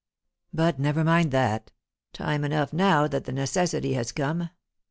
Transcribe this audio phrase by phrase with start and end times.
[0.51, 1.69] "But never mind that;
[2.11, 4.49] time enough now that the necessity has come.